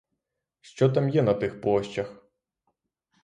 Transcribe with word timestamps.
Що 0.61 0.89
там 0.89 1.09
є 1.09 1.21
на 1.23 1.33
тих 1.33 1.61
площах? 1.61 2.21